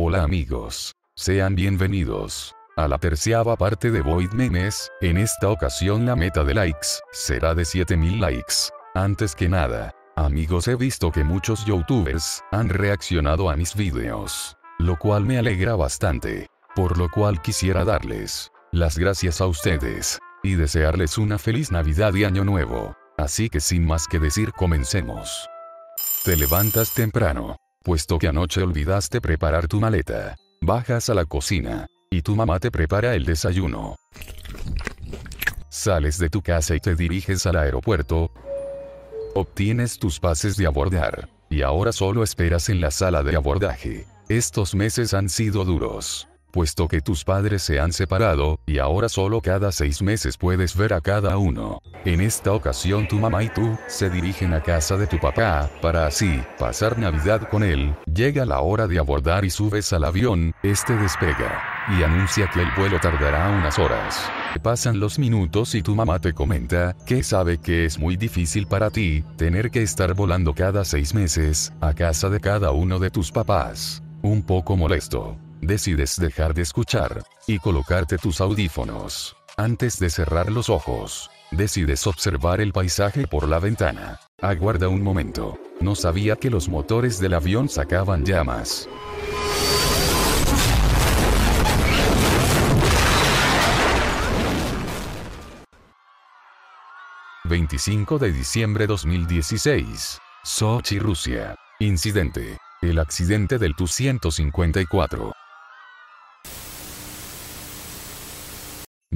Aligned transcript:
Hola 0.00 0.22
amigos. 0.22 0.94
Sean 1.16 1.56
bienvenidos 1.56 2.54
a 2.76 2.86
la 2.86 2.98
terciava 2.98 3.56
parte 3.56 3.90
de 3.90 4.00
Void 4.00 4.30
Memes, 4.30 4.92
en 5.00 5.18
esta 5.18 5.48
ocasión 5.48 6.06
la 6.06 6.14
meta 6.14 6.44
de 6.44 6.54
likes 6.54 7.00
será 7.10 7.52
de 7.52 7.64
7000 7.64 8.20
likes. 8.20 8.70
Antes 8.94 9.34
que 9.34 9.48
nada, 9.48 9.92
amigos 10.14 10.68
he 10.68 10.76
visto 10.76 11.10
que 11.10 11.24
muchos 11.24 11.66
youtubers 11.66 12.44
han 12.52 12.68
reaccionado 12.68 13.50
a 13.50 13.56
mis 13.56 13.74
videos, 13.74 14.56
lo 14.78 14.96
cual 15.00 15.24
me 15.24 15.36
alegra 15.36 15.74
bastante, 15.74 16.46
por 16.76 16.96
lo 16.96 17.10
cual 17.10 17.42
quisiera 17.42 17.84
darles 17.84 18.52
las 18.70 18.98
gracias 18.98 19.40
a 19.40 19.46
ustedes, 19.48 20.20
y 20.44 20.54
desearles 20.54 21.18
una 21.18 21.38
feliz 21.38 21.72
Navidad 21.72 22.14
y 22.14 22.22
Año 22.22 22.44
Nuevo. 22.44 22.96
Así 23.16 23.50
que 23.50 23.58
sin 23.58 23.84
más 23.84 24.06
que 24.06 24.20
decir 24.20 24.52
comencemos. 24.52 25.50
Te 26.24 26.36
levantas 26.36 26.94
temprano, 26.94 27.56
puesto 27.88 28.18
que 28.18 28.28
anoche 28.28 28.62
olvidaste 28.62 29.18
preparar 29.18 29.66
tu 29.66 29.80
maleta. 29.80 30.36
Bajas 30.60 31.08
a 31.08 31.14
la 31.14 31.24
cocina, 31.24 31.86
y 32.10 32.20
tu 32.20 32.36
mamá 32.36 32.58
te 32.58 32.70
prepara 32.70 33.14
el 33.14 33.24
desayuno. 33.24 33.96
Sales 35.70 36.18
de 36.18 36.28
tu 36.28 36.42
casa 36.42 36.76
y 36.76 36.80
te 36.80 36.94
diriges 36.94 37.46
al 37.46 37.56
aeropuerto. 37.56 38.30
Obtienes 39.34 39.98
tus 39.98 40.20
pases 40.20 40.58
de 40.58 40.66
abordar, 40.66 41.30
y 41.48 41.62
ahora 41.62 41.92
solo 41.92 42.22
esperas 42.22 42.68
en 42.68 42.82
la 42.82 42.90
sala 42.90 43.22
de 43.22 43.36
abordaje. 43.36 44.04
Estos 44.28 44.74
meses 44.74 45.14
han 45.14 45.30
sido 45.30 45.64
duros 45.64 46.28
puesto 46.58 46.88
que 46.88 47.00
tus 47.00 47.22
padres 47.22 47.62
se 47.62 47.78
han 47.78 47.92
separado, 47.92 48.58
y 48.66 48.78
ahora 48.78 49.08
solo 49.08 49.40
cada 49.40 49.70
seis 49.70 50.02
meses 50.02 50.36
puedes 50.36 50.76
ver 50.76 50.92
a 50.92 51.00
cada 51.00 51.38
uno. 51.38 51.80
En 52.04 52.20
esta 52.20 52.50
ocasión 52.52 53.06
tu 53.06 53.14
mamá 53.14 53.44
y 53.44 53.48
tú, 53.48 53.78
se 53.86 54.10
dirigen 54.10 54.52
a 54.52 54.60
casa 54.60 54.96
de 54.96 55.06
tu 55.06 55.20
papá, 55.20 55.70
para 55.80 56.08
así, 56.08 56.42
pasar 56.58 56.98
Navidad 56.98 57.48
con 57.48 57.62
él, 57.62 57.94
llega 58.12 58.44
la 58.44 58.58
hora 58.58 58.88
de 58.88 58.98
abordar 58.98 59.44
y 59.44 59.50
subes 59.50 59.92
al 59.92 60.02
avión, 60.02 60.52
este 60.64 60.96
despega, 60.96 61.62
y 61.96 62.02
anuncia 62.02 62.50
que 62.52 62.62
el 62.62 62.72
vuelo 62.76 62.98
tardará 62.98 63.50
unas 63.50 63.78
horas. 63.78 64.28
Pasan 64.60 64.98
los 64.98 65.16
minutos 65.20 65.76
y 65.76 65.82
tu 65.82 65.94
mamá 65.94 66.18
te 66.18 66.32
comenta, 66.32 66.96
que 67.06 67.22
sabe 67.22 67.58
que 67.58 67.84
es 67.84 68.00
muy 68.00 68.16
difícil 68.16 68.66
para 68.66 68.90
ti, 68.90 69.22
tener 69.36 69.70
que 69.70 69.84
estar 69.84 70.12
volando 70.12 70.54
cada 70.54 70.84
seis 70.84 71.14
meses, 71.14 71.72
a 71.80 71.94
casa 71.94 72.28
de 72.28 72.40
cada 72.40 72.72
uno 72.72 72.98
de 72.98 73.10
tus 73.10 73.30
papás. 73.30 74.02
Un 74.22 74.42
poco 74.42 74.76
molesto 74.76 75.38
decides 75.60 76.18
dejar 76.18 76.54
de 76.54 76.62
escuchar 76.62 77.24
y 77.46 77.58
colocarte 77.58 78.18
tus 78.18 78.40
audífonos. 78.40 79.36
Antes 79.56 79.98
de 79.98 80.08
cerrar 80.10 80.52
los 80.52 80.68
ojos, 80.68 81.30
decides 81.50 82.06
observar 82.06 82.60
el 82.60 82.72
paisaje 82.72 83.26
por 83.26 83.48
la 83.48 83.58
ventana. 83.58 84.20
Aguarda 84.40 84.88
un 84.88 85.02
momento. 85.02 85.58
No 85.80 85.94
sabía 85.94 86.36
que 86.36 86.50
los 86.50 86.68
motores 86.68 87.18
del 87.18 87.34
avión 87.34 87.68
sacaban 87.68 88.24
llamas. 88.24 88.88
...25 97.44 98.18
de 98.18 98.30
diciembre 98.30 98.86
2016... 98.86 100.18
Sochi, 100.44 100.98
Rusia... 100.98 101.56
...incidente... 101.80 102.58
...el 102.82 102.98
accidente 102.98 103.56
del 103.56 103.74
Tu-154... 103.74 105.32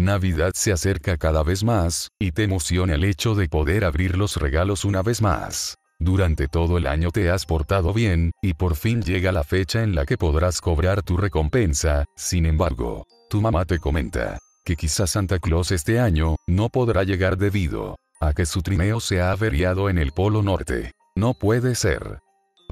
Navidad 0.02 0.52
se 0.54 0.72
acerca 0.72 1.16
cada 1.16 1.42
vez 1.42 1.64
más, 1.64 2.10
y 2.18 2.32
te 2.32 2.42
emociona 2.42 2.94
el 2.94 3.04
hecho 3.04 3.34
de 3.34 3.48
poder 3.48 3.84
abrir 3.84 4.16
los 4.16 4.36
regalos 4.36 4.84
una 4.84 5.02
vez 5.02 5.22
más. 5.22 5.76
Durante 5.98 6.48
todo 6.48 6.78
el 6.78 6.88
año 6.88 7.10
te 7.10 7.30
has 7.30 7.46
portado 7.46 7.92
bien, 7.92 8.32
y 8.42 8.54
por 8.54 8.74
fin 8.74 9.02
llega 9.02 9.30
la 9.30 9.44
fecha 9.44 9.82
en 9.82 9.94
la 9.94 10.04
que 10.04 10.18
podrás 10.18 10.60
cobrar 10.60 11.02
tu 11.02 11.16
recompensa, 11.16 12.04
sin 12.16 12.46
embargo, 12.46 13.06
tu 13.30 13.40
mamá 13.40 13.64
te 13.64 13.78
comenta, 13.78 14.38
que 14.64 14.74
quizás 14.74 15.10
Santa 15.10 15.38
Claus 15.38 15.70
este 15.70 16.00
año, 16.00 16.36
no 16.48 16.68
podrá 16.68 17.04
llegar 17.04 17.38
debido 17.38 17.96
a 18.20 18.32
que 18.32 18.46
su 18.46 18.62
trineo 18.62 19.00
se 19.00 19.20
ha 19.20 19.32
averiado 19.32 19.88
en 19.88 19.98
el 19.98 20.12
Polo 20.12 20.42
Norte. 20.42 20.92
No 21.14 21.34
puede 21.34 21.74
ser. 21.74 22.20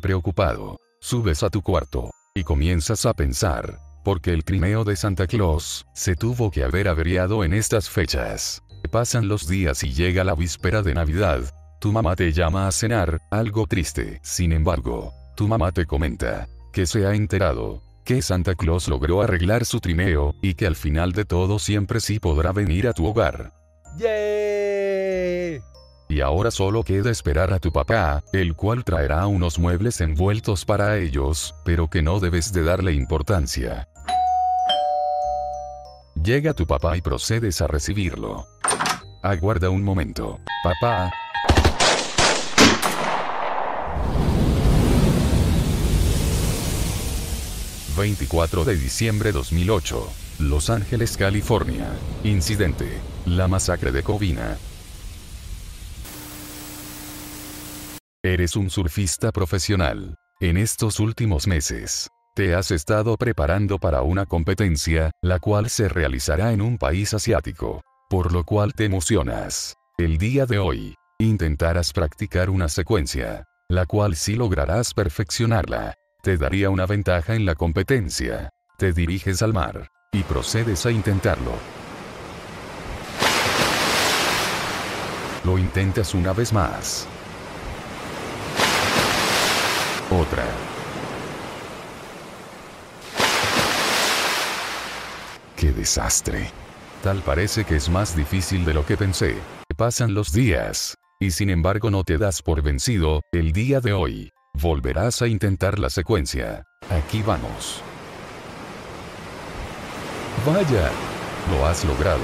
Preocupado, 0.01 0.79
subes 1.01 1.43
a 1.43 1.51
tu 1.51 1.63
cuarto, 1.63 2.11
y 2.35 2.45
comienzas 2.45 3.07
a 3.07 3.15
pensar, 3.15 3.79
porque 4.05 4.33
el 4.33 4.45
trineo 4.45 4.85
de 4.85 4.97
Santa 4.97 5.27
Claus 5.27 5.87
se 5.95 6.15
tuvo 6.15 6.51
que 6.51 6.65
haber 6.65 6.89
averiado 6.89 7.45
en 7.45 7.55
estas 7.55 7.89
fechas. 7.89 8.63
Pasan 8.91 9.29
los 9.29 9.47
días 9.47 9.83
y 9.85 9.93
llega 9.93 10.25
la 10.25 10.35
víspera 10.35 10.83
de 10.83 10.95
Navidad. 10.95 11.43
Tu 11.81 11.93
mamá 11.93 12.17
te 12.17 12.33
llama 12.33 12.67
a 12.67 12.73
cenar, 12.73 13.21
algo 13.31 13.67
triste. 13.67 14.21
Sin 14.23 14.53
embargo, 14.53 15.13
tu 15.37 15.49
mamá 15.49 15.73
te 15.73 15.87
comenta 15.87 16.49
que 16.73 16.87
se 16.87 17.07
ha 17.07 17.15
enterado 17.15 17.83
que 18.05 18.23
Santa 18.23 18.55
Claus 18.55 18.89
logró 18.89 19.23
arreglar 19.23 19.65
su 19.65 19.81
trineo 19.81 20.35
y 20.43 20.55
que 20.55 20.67
al 20.67 20.77
final 20.77 21.13
de 21.13 21.25
todo 21.25 21.59
siempre 21.59 22.01
sí 22.01 22.19
podrá 22.19 22.53
venir 22.53 22.89
a 22.89 22.93
tu 22.93 23.07
hogar. 23.07 23.53
¡Yay! 23.99 25.61
Y 26.09 26.21
ahora 26.23 26.51
solo 26.51 26.83
queda 26.83 27.11
esperar 27.11 27.53
a 27.53 27.61
tu 27.61 27.71
papá, 27.71 28.25
el 28.33 28.57
cual 28.57 28.83
traerá 28.83 29.29
unos 29.29 29.61
muebles 29.61 30.01
envueltos 30.01 30.65
para 30.65 30.99
ellos, 30.99 31.55
pero 31.65 31.89
que 31.89 32.03
no 32.03 32.19
debes 32.19 32.53
de 32.53 32.65
darle 32.65 32.95
importancia. 32.95 33.87
Llega 36.23 36.53
tu 36.53 36.67
papá 36.67 36.99
y 36.99 37.01
procedes 37.01 37.63
a 37.63 37.67
recibirlo. 37.67 38.47
Aguarda 39.23 39.71
un 39.71 39.83
momento. 39.83 40.41
Papá. 40.63 41.11
...24 47.97 48.65
de 48.65 48.77
diciembre 48.77 49.33
2008... 49.33 50.09
Los 50.41 50.71
Ángeles, 50.71 51.19
California. 51.19 51.87
Incidente. 52.25 52.99
La 53.27 53.47
masacre 53.47 53.93
de 53.93 54.03
Covina. 54.03 54.57
Eres 58.23 58.57
un 58.57 58.71
surfista 58.71 59.31
profesional. 59.33 60.15
En 60.41 60.57
estos 60.57 60.99
últimos 60.99 61.47
meses, 61.47 62.09
te 62.41 62.55
has 62.55 62.71
estado 62.71 63.19
preparando 63.19 63.77
para 63.77 64.01
una 64.01 64.25
competencia, 64.25 65.11
la 65.21 65.41
cual 65.41 65.69
se 65.69 65.91
realizará 65.91 66.53
en 66.53 66.63
un 66.63 66.79
país 66.79 67.13
asiático. 67.13 67.83
Por 68.09 68.33
lo 68.33 68.45
cual 68.45 68.73
te 68.73 68.87
emocionas. 68.87 69.75
El 69.99 70.17
día 70.17 70.47
de 70.47 70.59
hoy, 70.59 70.95
intentarás 71.19 71.93
practicar 71.93 72.49
una 72.49 72.71
secuencia, 72.71 73.45
la 73.69 73.85
cual 73.85 74.17
si 74.17 74.37
lograrás 74.37 74.95
perfeccionarla, 74.95 75.93
te 76.23 76.39
daría 76.39 76.71
una 76.71 76.87
ventaja 76.87 77.35
en 77.35 77.45
la 77.45 77.55
competencia. 77.57 78.49
Te 78.79 78.95
diriges 78.95 79.43
al 79.43 79.53
mar, 79.53 79.89
y 80.11 80.23
procedes 80.23 80.87
a 80.87 80.91
intentarlo. 80.91 81.53
Lo 85.45 85.59
intentas 85.59 86.15
una 86.15 86.33
vez 86.33 86.55
más. 86.55 87.07
Otra. 90.11 90.70
¡Qué 95.71 95.77
desastre! 95.77 96.51
Tal 97.01 97.21
parece 97.21 97.65
que 97.65 97.77
es 97.77 97.89
más 97.89 98.17
difícil 98.17 98.65
de 98.65 98.75
lo 98.75 98.85
que 98.85 98.97
pensé. 98.97 99.37
Pasan 99.77 100.15
los 100.15 100.33
días. 100.33 100.97
Y 101.21 101.31
sin 101.31 101.49
embargo 101.49 101.93
no 101.93 102.03
te 102.03 102.19
das 102.19 102.43
por 102.43 102.61
vencido, 102.61 103.21
el 103.31 103.53
día 103.53 103.81
de 103.81 103.93
hoy. 103.93 104.33
Volverás 104.61 105.23
a 105.23 105.29
intentar 105.29 105.79
la 105.79 105.89
secuencia. 105.89 106.65
Aquí 106.89 107.23
vamos. 107.23 107.83
Vaya. 110.45 110.91
Lo 111.53 111.65
has 111.67 111.85
logrado. 111.85 112.19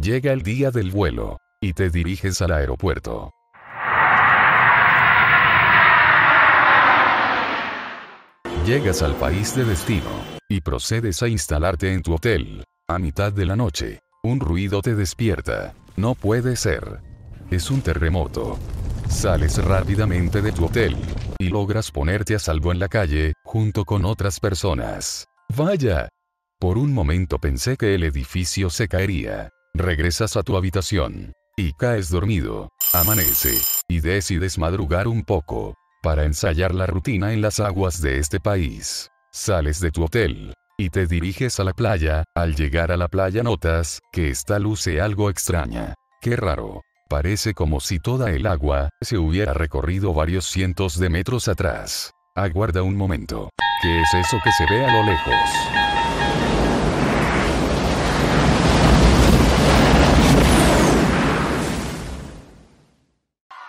Llega 0.00 0.32
el 0.32 0.40
día 0.40 0.70
del 0.70 0.90
vuelo. 0.90 1.36
Y 1.60 1.74
te 1.74 1.90
diriges 1.90 2.40
al 2.40 2.52
aeropuerto. 2.52 3.30
Llegas 8.64 9.02
al 9.02 9.14
país 9.16 9.54
de 9.54 9.66
destino. 9.66 10.24
Y 10.48 10.62
procedes 10.62 11.22
a 11.22 11.28
instalarte 11.28 11.92
en 11.92 12.00
tu 12.00 12.14
hotel. 12.14 12.64
A 12.88 13.00
mitad 13.00 13.32
de 13.32 13.44
la 13.46 13.56
noche, 13.56 13.98
un 14.22 14.38
ruido 14.38 14.80
te 14.80 14.94
despierta. 14.94 15.74
No 15.96 16.14
puede 16.14 16.54
ser. 16.54 17.00
Es 17.50 17.68
un 17.68 17.80
terremoto. 17.80 18.60
Sales 19.08 19.58
rápidamente 19.64 20.40
de 20.40 20.52
tu 20.52 20.66
hotel. 20.66 20.96
Y 21.40 21.48
logras 21.48 21.90
ponerte 21.90 22.36
a 22.36 22.38
salvo 22.38 22.70
en 22.70 22.78
la 22.78 22.86
calle, 22.86 23.32
junto 23.42 23.84
con 23.84 24.04
otras 24.04 24.38
personas. 24.38 25.26
Vaya. 25.56 26.08
Por 26.60 26.78
un 26.78 26.94
momento 26.94 27.40
pensé 27.40 27.76
que 27.76 27.96
el 27.96 28.04
edificio 28.04 28.70
se 28.70 28.86
caería. 28.86 29.50
Regresas 29.74 30.36
a 30.36 30.44
tu 30.44 30.56
habitación. 30.56 31.32
Y 31.56 31.72
caes 31.72 32.08
dormido. 32.08 32.70
Amanece. 32.92 33.58
Y 33.88 33.98
decides 33.98 34.58
madrugar 34.58 35.08
un 35.08 35.24
poco. 35.24 35.74
Para 36.04 36.24
ensayar 36.24 36.72
la 36.72 36.86
rutina 36.86 37.32
en 37.32 37.40
las 37.40 37.58
aguas 37.58 38.00
de 38.00 38.20
este 38.20 38.38
país. 38.38 39.10
Sales 39.32 39.80
de 39.80 39.90
tu 39.90 40.04
hotel. 40.04 40.54
Y 40.78 40.90
te 40.90 41.06
diriges 41.06 41.58
a 41.58 41.64
la 41.64 41.72
playa, 41.72 42.24
al 42.34 42.54
llegar 42.54 42.92
a 42.92 42.98
la 42.98 43.08
playa 43.08 43.42
notas, 43.42 44.00
que 44.12 44.28
esta 44.28 44.58
luce 44.58 45.00
algo 45.00 45.30
extraña. 45.30 45.94
Qué 46.20 46.36
raro. 46.36 46.82
Parece 47.08 47.54
como 47.54 47.80
si 47.80 47.98
toda 47.98 48.30
el 48.32 48.46
agua, 48.46 48.90
se 49.00 49.16
hubiera 49.16 49.54
recorrido 49.54 50.12
varios 50.12 50.44
cientos 50.44 50.98
de 50.98 51.08
metros 51.08 51.48
atrás. 51.48 52.10
Aguarda 52.34 52.82
un 52.82 52.94
momento. 52.94 53.48
¿Qué 53.80 54.02
es 54.02 54.12
eso 54.12 54.36
que 54.44 54.52
se 54.52 54.66
ve 54.68 54.84
a 54.84 54.92
lo 54.92 55.02
lejos? 55.02 55.34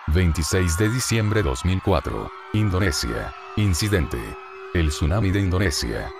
...26 0.08 0.76
de 0.78 0.88
diciembre 0.90 1.42
2004... 1.42 2.30
Indonesia. 2.54 3.32
Incidente. 3.56 4.18
El 4.74 4.88
tsunami 4.88 5.30
de 5.30 5.40
Indonesia. 5.40 6.10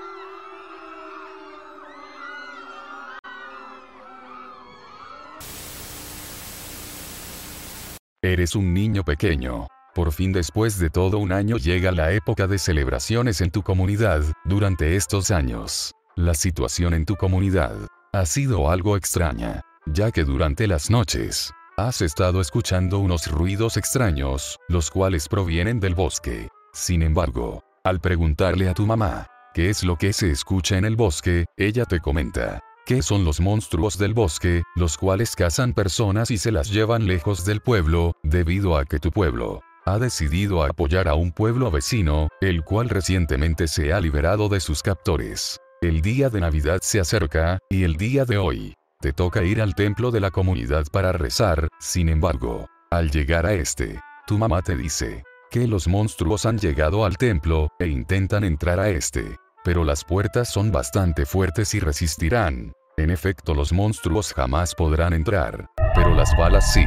Eres 8.22 8.56
un 8.56 8.74
niño 8.74 9.04
pequeño. 9.04 9.68
Por 9.94 10.10
fin 10.10 10.32
después 10.32 10.76
de 10.80 10.90
todo 10.90 11.18
un 11.18 11.30
año 11.30 11.56
llega 11.56 11.92
la 11.92 12.10
época 12.10 12.48
de 12.48 12.58
celebraciones 12.58 13.40
en 13.40 13.52
tu 13.52 13.62
comunidad, 13.62 14.24
durante 14.44 14.96
estos 14.96 15.30
años. 15.30 15.92
La 16.16 16.34
situación 16.34 16.94
en 16.94 17.04
tu 17.04 17.14
comunidad 17.14 17.76
ha 18.12 18.26
sido 18.26 18.72
algo 18.72 18.96
extraña, 18.96 19.60
ya 19.86 20.10
que 20.10 20.24
durante 20.24 20.66
las 20.66 20.90
noches, 20.90 21.52
has 21.76 22.02
estado 22.02 22.40
escuchando 22.40 22.98
unos 22.98 23.30
ruidos 23.30 23.76
extraños, 23.76 24.58
los 24.68 24.90
cuales 24.90 25.28
provienen 25.28 25.78
del 25.78 25.94
bosque. 25.94 26.48
Sin 26.72 27.04
embargo, 27.04 27.62
al 27.84 28.00
preguntarle 28.00 28.68
a 28.68 28.74
tu 28.74 28.84
mamá, 28.84 29.28
¿qué 29.54 29.70
es 29.70 29.84
lo 29.84 29.94
que 29.94 30.12
se 30.12 30.32
escucha 30.32 30.76
en 30.76 30.86
el 30.86 30.96
bosque? 30.96 31.44
Ella 31.56 31.84
te 31.84 32.00
comenta, 32.00 32.60
que 32.88 33.02
son 33.02 33.22
los 33.22 33.38
monstruos 33.38 33.98
del 33.98 34.14
bosque, 34.14 34.62
los 34.74 34.96
cuales 34.96 35.36
cazan 35.36 35.74
personas 35.74 36.30
y 36.30 36.38
se 36.38 36.50
las 36.50 36.70
llevan 36.70 37.06
lejos 37.06 37.44
del 37.44 37.60
pueblo, 37.60 38.14
debido 38.22 38.78
a 38.78 38.86
que 38.86 38.98
tu 38.98 39.10
pueblo 39.10 39.60
ha 39.84 39.98
decidido 39.98 40.64
apoyar 40.64 41.06
a 41.06 41.14
un 41.14 41.30
pueblo 41.30 41.70
vecino, 41.70 42.28
el 42.40 42.64
cual 42.64 42.88
recientemente 42.88 43.68
se 43.68 43.92
ha 43.92 44.00
liberado 44.00 44.48
de 44.48 44.60
sus 44.60 44.82
captores. 44.82 45.58
El 45.82 46.00
día 46.00 46.30
de 46.30 46.40
Navidad 46.40 46.78
se 46.80 46.98
acerca, 46.98 47.58
y 47.68 47.84
el 47.84 47.96
día 47.96 48.24
de 48.24 48.38
hoy, 48.38 48.74
te 49.00 49.12
toca 49.12 49.44
ir 49.44 49.60
al 49.60 49.74
templo 49.74 50.10
de 50.10 50.20
la 50.20 50.30
comunidad 50.30 50.86
para 50.90 51.12
rezar, 51.12 51.68
sin 51.80 52.08
embargo, 52.08 52.68
al 52.90 53.10
llegar 53.10 53.44
a 53.44 53.52
este, 53.52 54.00
tu 54.26 54.38
mamá 54.38 54.62
te 54.62 54.76
dice, 54.76 55.24
que 55.50 55.66
los 55.66 55.88
monstruos 55.88 56.46
han 56.46 56.56
llegado 56.56 57.04
al 57.04 57.18
templo, 57.18 57.68
e 57.78 57.86
intentan 57.86 58.44
entrar 58.44 58.80
a 58.80 58.88
este. 58.88 59.36
Pero 59.62 59.84
las 59.84 60.04
puertas 60.04 60.50
son 60.50 60.72
bastante 60.72 61.26
fuertes 61.26 61.74
y 61.74 61.80
resistirán. 61.80 62.72
En 62.98 63.10
efecto 63.10 63.54
los 63.54 63.72
monstruos 63.72 64.34
jamás 64.34 64.74
podrán 64.74 65.12
entrar. 65.12 65.70
Pero 65.94 66.16
las 66.16 66.36
balas 66.36 66.72
sí. 66.72 66.84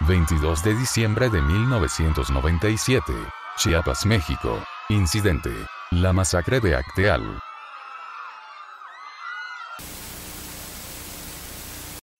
...22 0.00 0.62
de 0.62 0.74
diciembre 0.74 1.28
de 1.28 1.42
1997... 1.42 3.12
Chiapas, 3.56 4.06
México... 4.06 4.58
Incidente... 4.88 5.50
La 5.90 6.14
masacre 6.14 6.58
de 6.58 6.74
Acteal. 6.74 7.38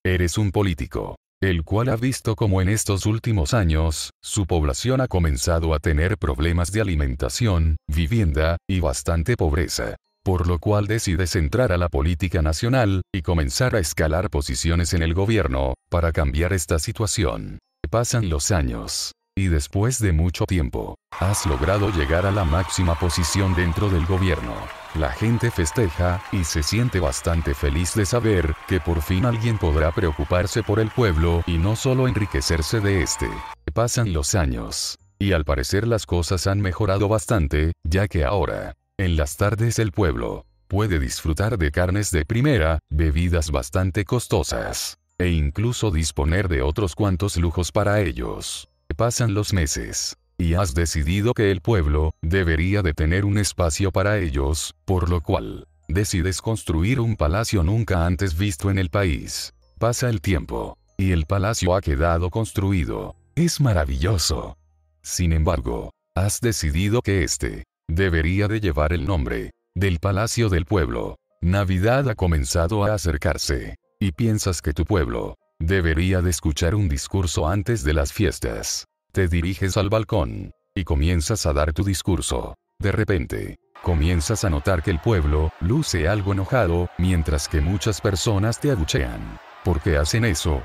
Eres 0.04 0.36
un 0.36 0.50
político, 0.50 1.16
el 1.42 1.64
cual 1.64 1.88
ha 1.88 1.96
visto 1.96 2.36
como 2.36 2.62
en 2.62 2.68
estos 2.68 3.04
últimos 3.04 3.52
años, 3.52 4.10
su 4.22 4.46
población 4.46 5.00
ha 5.00 5.08
comenzado 5.08 5.74
a 5.74 5.80
tener 5.80 6.16
problemas 6.16 6.70
de 6.70 6.80
alimentación, 6.80 7.76
vivienda, 7.88 8.58
y 8.70 8.78
bastante 8.78 9.36
pobreza. 9.36 9.96
Por 10.24 10.46
lo 10.46 10.60
cual 10.60 10.86
decides 10.86 11.34
entrar 11.34 11.72
a 11.72 11.78
la 11.78 11.88
política 11.88 12.42
nacional, 12.42 13.02
y 13.12 13.22
comenzar 13.22 13.74
a 13.74 13.80
escalar 13.80 14.30
posiciones 14.30 14.94
en 14.94 15.02
el 15.02 15.14
gobierno, 15.14 15.74
para 15.90 16.12
cambiar 16.12 16.52
esta 16.52 16.78
situación. 16.78 17.58
Pasan 17.90 18.28
los 18.28 18.52
años. 18.52 19.10
Y 19.34 19.48
después 19.48 19.98
de 19.98 20.12
mucho 20.12 20.44
tiempo, 20.44 20.96
has 21.18 21.46
logrado 21.46 21.90
llegar 21.90 22.26
a 22.26 22.30
la 22.30 22.44
máxima 22.44 22.98
posición 22.98 23.54
dentro 23.54 23.88
del 23.88 24.04
gobierno. 24.04 24.54
La 24.94 25.10
gente 25.10 25.50
festeja, 25.50 26.22
y 26.32 26.44
se 26.44 26.62
siente 26.62 27.00
bastante 27.00 27.54
feliz 27.54 27.94
de 27.94 28.04
saber, 28.04 28.54
que 28.68 28.78
por 28.78 29.00
fin 29.00 29.24
alguien 29.24 29.56
podrá 29.56 29.90
preocuparse 29.90 30.62
por 30.62 30.80
el 30.80 30.90
pueblo 30.90 31.42
y 31.46 31.56
no 31.56 31.76
solo 31.76 32.08
enriquecerse 32.08 32.80
de 32.80 33.02
este. 33.02 33.26
Pasan 33.72 34.12
los 34.12 34.34
años. 34.34 34.98
Y 35.18 35.32
al 35.32 35.46
parecer 35.46 35.88
las 35.88 36.04
cosas 36.04 36.46
han 36.46 36.60
mejorado 36.60 37.08
bastante, 37.08 37.72
ya 37.84 38.08
que 38.08 38.24
ahora, 38.24 38.74
en 38.98 39.16
las 39.16 39.38
tardes 39.38 39.78
el 39.78 39.92
pueblo, 39.92 40.44
puede 40.68 40.98
disfrutar 40.98 41.56
de 41.56 41.70
carnes 41.70 42.10
de 42.10 42.26
primera, 42.26 42.80
bebidas 42.90 43.50
bastante 43.50 44.04
costosas, 44.04 44.98
e 45.16 45.28
incluso 45.28 45.90
disponer 45.90 46.48
de 46.48 46.60
otros 46.60 46.94
cuantos 46.94 47.38
lujos 47.38 47.72
para 47.72 48.00
ellos. 48.00 48.68
Pasan 48.94 49.34
los 49.34 49.52
meses. 49.52 50.16
Y 50.38 50.54
has 50.54 50.74
decidido 50.74 51.34
que 51.34 51.50
el 51.50 51.60
pueblo, 51.60 52.14
debería 52.20 52.82
de 52.82 52.94
tener 52.94 53.24
un 53.24 53.38
espacio 53.38 53.92
para 53.92 54.18
ellos, 54.18 54.74
por 54.84 55.08
lo 55.08 55.20
cual, 55.20 55.66
decides 55.88 56.42
construir 56.42 57.00
un 57.00 57.16
palacio 57.16 57.62
nunca 57.62 58.06
antes 58.06 58.36
visto 58.36 58.70
en 58.70 58.78
el 58.78 58.90
país. 58.90 59.54
Pasa 59.78 60.08
el 60.08 60.20
tiempo. 60.20 60.76
Y 60.98 61.12
el 61.12 61.26
palacio 61.26 61.74
ha 61.74 61.80
quedado 61.80 62.30
construido. 62.30 63.16
Es 63.34 63.60
maravilloso. 63.60 64.56
Sin 65.02 65.32
embargo, 65.32 65.90
has 66.14 66.40
decidido 66.40 67.02
que 67.02 67.24
este, 67.24 67.64
debería 67.88 68.46
de 68.46 68.60
llevar 68.60 68.92
el 68.92 69.06
nombre, 69.06 69.50
del 69.74 69.98
Palacio 69.98 70.48
del 70.48 70.66
Pueblo. 70.66 71.16
Navidad 71.40 72.08
ha 72.08 72.14
comenzado 72.14 72.84
a 72.84 72.94
acercarse. 72.94 73.76
Y 73.98 74.12
piensas 74.12 74.62
que 74.62 74.72
tu 74.72 74.84
pueblo, 74.84 75.36
debería 75.66 76.20
de 76.20 76.30
escuchar 76.30 76.74
un 76.74 76.88
discurso 76.88 77.48
antes 77.48 77.84
de 77.84 77.94
las 77.94 78.12
fiestas. 78.12 78.86
Te 79.12 79.28
diriges 79.28 79.76
al 79.76 79.88
balcón. 79.88 80.50
Y 80.74 80.84
comienzas 80.84 81.44
a 81.46 81.52
dar 81.52 81.72
tu 81.72 81.84
discurso. 81.84 82.54
De 82.78 82.92
repente, 82.92 83.58
comienzas 83.82 84.44
a 84.44 84.50
notar 84.50 84.82
que 84.82 84.90
el 84.90 85.00
pueblo, 85.00 85.52
luce 85.60 86.08
algo 86.08 86.32
enojado, 86.32 86.88
mientras 86.98 87.46
que 87.46 87.60
muchas 87.60 88.00
personas 88.00 88.58
te 88.58 88.70
abuchean. 88.70 89.38
¿Por 89.64 89.80
qué 89.80 89.98
hacen 89.98 90.24
eso? 90.24 90.62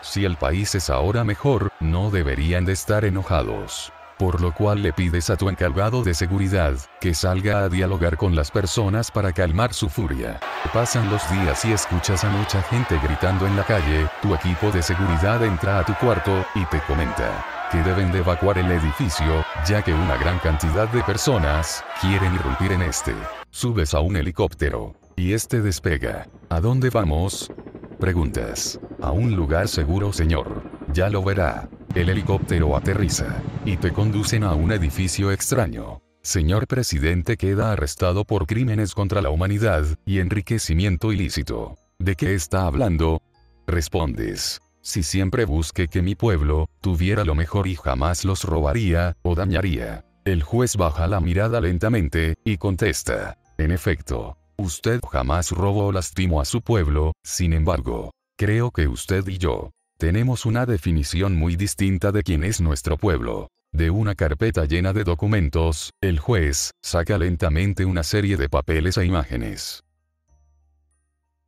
Si 0.00 0.24
el 0.24 0.36
país 0.36 0.74
es 0.74 0.88
ahora 0.88 1.24
mejor, 1.24 1.72
no 1.78 2.10
deberían 2.10 2.64
de 2.64 2.72
estar 2.72 3.04
enojados. 3.04 3.92
Por 4.20 4.42
lo 4.42 4.52
cual 4.52 4.82
le 4.82 4.92
pides 4.92 5.30
a 5.30 5.36
tu 5.38 5.48
encargado 5.48 6.02
de 6.02 6.12
seguridad, 6.12 6.74
que 7.00 7.14
salga 7.14 7.64
a 7.64 7.70
dialogar 7.70 8.18
con 8.18 8.36
las 8.36 8.50
personas 8.50 9.10
para 9.10 9.32
calmar 9.32 9.72
su 9.72 9.88
furia. 9.88 10.38
Pasan 10.74 11.08
los 11.08 11.22
días 11.30 11.64
y 11.64 11.72
escuchas 11.72 12.22
a 12.22 12.28
mucha 12.28 12.60
gente 12.64 12.98
gritando 13.02 13.46
en 13.46 13.56
la 13.56 13.64
calle, 13.64 14.10
tu 14.20 14.34
equipo 14.34 14.70
de 14.72 14.82
seguridad 14.82 15.42
entra 15.42 15.78
a 15.78 15.86
tu 15.86 15.94
cuarto, 15.94 16.44
y 16.54 16.66
te 16.66 16.82
comenta 16.82 17.46
que 17.72 17.82
deben 17.82 18.12
de 18.12 18.18
evacuar 18.18 18.58
el 18.58 18.70
edificio, 18.70 19.42
ya 19.66 19.80
que 19.80 19.94
una 19.94 20.18
gran 20.18 20.38
cantidad 20.40 20.86
de 20.88 21.02
personas 21.02 21.82
quieren 22.02 22.34
irrumpir 22.34 22.72
en 22.72 22.82
este. 22.82 23.14
Subes 23.48 23.94
a 23.94 24.00
un 24.00 24.16
helicóptero, 24.16 24.96
y 25.16 25.32
este 25.32 25.62
despega. 25.62 26.28
¿A 26.50 26.60
dónde 26.60 26.90
vamos? 26.90 27.50
Preguntas. 27.98 28.78
A 29.00 29.12
un 29.12 29.34
lugar 29.34 29.66
seguro, 29.66 30.12
señor. 30.12 30.62
Ya 30.92 31.08
lo 31.08 31.22
verá. 31.22 31.70
El 31.94 32.08
helicóptero 32.08 32.76
aterriza, 32.76 33.42
y 33.64 33.76
te 33.76 33.92
conducen 33.92 34.44
a 34.44 34.54
un 34.54 34.70
edificio 34.70 35.32
extraño. 35.32 36.02
Señor 36.22 36.68
presidente 36.68 37.36
queda 37.36 37.72
arrestado 37.72 38.24
por 38.24 38.46
crímenes 38.46 38.94
contra 38.94 39.20
la 39.20 39.30
humanidad, 39.30 39.84
y 40.06 40.20
enriquecimiento 40.20 41.12
ilícito. 41.12 41.76
¿De 41.98 42.14
qué 42.14 42.34
está 42.34 42.66
hablando? 42.66 43.22
Respondes. 43.66 44.60
Si 44.82 45.02
siempre 45.02 45.44
busque 45.44 45.88
que 45.88 46.00
mi 46.00 46.14
pueblo, 46.14 46.68
tuviera 46.80 47.24
lo 47.24 47.34
mejor 47.34 47.66
y 47.66 47.74
jamás 47.74 48.24
los 48.24 48.44
robaría, 48.44 49.16
o 49.22 49.34
dañaría. 49.34 50.04
El 50.24 50.44
juez 50.44 50.76
baja 50.76 51.08
la 51.08 51.20
mirada 51.20 51.60
lentamente, 51.60 52.36
y 52.44 52.56
contesta. 52.56 53.36
En 53.58 53.72
efecto, 53.72 54.38
usted 54.56 55.00
jamás 55.10 55.50
robó 55.50 55.86
o 55.86 55.92
lastimó 55.92 56.40
a 56.40 56.44
su 56.44 56.62
pueblo, 56.62 57.12
sin 57.24 57.52
embargo, 57.52 58.12
creo 58.38 58.70
que 58.70 58.86
usted 58.86 59.26
y 59.26 59.38
yo, 59.38 59.70
tenemos 60.00 60.46
una 60.46 60.66
definición 60.66 61.36
muy 61.36 61.54
distinta 61.54 62.10
de 62.10 62.24
quién 62.24 62.42
es 62.42 62.60
nuestro 62.60 62.96
pueblo. 62.96 63.48
De 63.70 63.90
una 63.90 64.16
carpeta 64.16 64.64
llena 64.64 64.92
de 64.92 65.04
documentos, 65.04 65.92
el 66.00 66.18
juez, 66.18 66.72
saca 66.82 67.18
lentamente 67.18 67.84
una 67.84 68.02
serie 68.02 68.36
de 68.36 68.48
papeles 68.48 68.96
e 68.96 69.04
imágenes. 69.04 69.84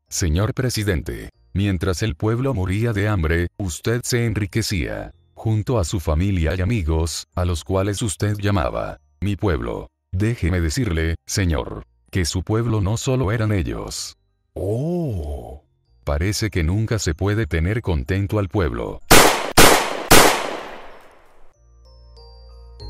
Señor 0.09 0.52
presidente, 0.52 1.30
Mientras 1.54 2.02
el 2.02 2.14
pueblo 2.14 2.54
moría 2.54 2.94
de 2.94 3.09
hambre, 3.09 3.49
usted 3.59 4.00
se 4.04 4.25
enriquecía. 4.25 5.12
Junto 5.35 5.78
a 5.78 5.85
su 5.85 6.00
familia 6.00 6.54
y 6.56 6.62
amigos, 6.62 7.26
a 7.35 7.44
los 7.44 7.62
cuales 7.62 8.00
usted 8.00 8.37
llamaba, 8.38 9.00
mi 9.21 9.37
pueblo. 9.37 9.88
Déjeme 10.12 10.62
decirle, 10.62 11.16
señor, 11.26 11.85
que 12.11 12.25
su 12.25 12.42
pueblo 12.42 12.80
no 12.80 12.97
solo 12.97 13.32
eran 13.32 13.52
ellos. 13.52 14.16
Oh. 14.54 15.62
Parece 16.04 16.50
que 16.50 16.64
nunca 16.64 16.99
se 16.99 17.14
puede 17.14 17.47
tener 17.47 17.80
contento 17.80 18.40
al 18.40 18.49
pueblo. 18.49 19.00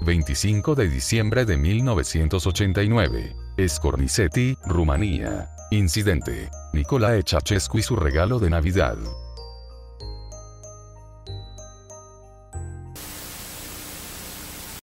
25 0.07 0.75
de 0.75 0.89
diciembre 0.89 1.45
de 1.45 1.59
1989. 1.59 3.37
Scornicetti, 3.69 4.57
Rumanía. 4.65 5.51
Incidente. 5.71 6.51
Nicolae 6.73 7.23
Ceausescu 7.23 7.79
y 7.79 7.83
su 7.83 7.97
regalo 7.97 8.39
de 8.39 8.49
Navidad. 8.49 8.97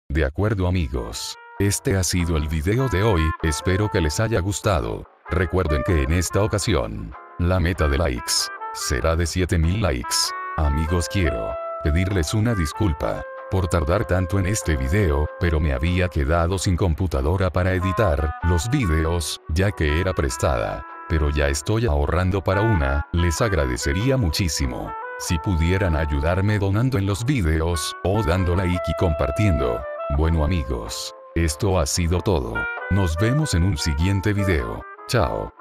De 0.08 0.24
acuerdo 0.24 0.66
amigos. 0.66 1.36
Este 1.60 1.96
ha 1.96 2.02
sido 2.02 2.36
el 2.36 2.48
video 2.48 2.88
de 2.88 3.02
hoy, 3.02 3.22
espero 3.42 3.88
que 3.90 4.00
les 4.00 4.18
haya 4.18 4.40
gustado. 4.40 5.06
Recuerden 5.30 5.82
que 5.86 6.02
en 6.02 6.12
esta 6.12 6.42
ocasión, 6.42 7.12
la 7.38 7.60
meta 7.60 7.86
de 7.86 7.98
likes 7.98 8.48
será 8.74 9.14
de 9.16 9.26
7000 9.26 9.80
likes. 9.80 10.16
Amigos 10.56 11.08
quiero 11.10 11.54
pedirles 11.84 12.34
una 12.34 12.54
disculpa 12.54 13.22
por 13.50 13.68
tardar 13.68 14.04
tanto 14.04 14.38
en 14.38 14.46
este 14.46 14.76
video, 14.76 15.26
pero 15.40 15.58
me 15.58 15.72
había 15.72 16.08
quedado 16.08 16.58
sin 16.58 16.76
computadora 16.76 17.50
para 17.50 17.72
editar 17.72 18.30
los 18.42 18.68
videos, 18.68 19.40
ya 19.54 19.70
que 19.70 20.00
era 20.00 20.12
prestada. 20.12 20.84
Pero 21.08 21.30
ya 21.30 21.48
estoy 21.48 21.86
ahorrando 21.86 22.42
para 22.42 22.60
una, 22.60 23.06
les 23.12 23.40
agradecería 23.40 24.18
muchísimo. 24.18 24.92
Si 25.18 25.38
pudieran 25.38 25.96
ayudarme 25.96 26.58
donando 26.58 26.98
en 26.98 27.06
los 27.06 27.24
videos, 27.24 27.96
o 28.04 28.22
dando 28.22 28.54
like 28.54 28.82
y 28.86 28.94
compartiendo. 28.98 29.80
Bueno 30.16 30.44
amigos, 30.44 31.14
esto 31.34 31.78
ha 31.78 31.86
sido 31.86 32.20
todo. 32.20 32.54
Nos 32.90 33.16
vemos 33.16 33.54
en 33.54 33.62
un 33.62 33.78
siguiente 33.78 34.34
video. 34.34 34.84
Chao. 35.08 35.57